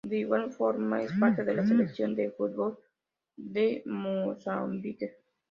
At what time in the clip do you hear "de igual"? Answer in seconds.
0.03-0.51